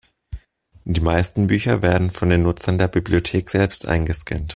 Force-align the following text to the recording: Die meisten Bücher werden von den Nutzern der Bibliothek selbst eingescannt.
Die 0.83 0.99
meisten 0.99 1.45
Bücher 1.45 1.83
werden 1.83 2.09
von 2.09 2.31
den 2.31 2.41
Nutzern 2.41 2.79
der 2.79 2.87
Bibliothek 2.87 3.51
selbst 3.51 3.87
eingescannt. 3.87 4.49